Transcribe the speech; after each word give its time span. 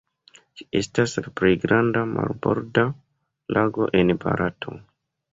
Ĝi 0.59 0.65
estas 0.77 1.11
la 1.25 1.33
plej 1.41 1.51
granda 1.65 2.01
marborda 2.13 2.85
lago 3.59 3.89
en 4.01 4.13
Barato. 4.25 4.75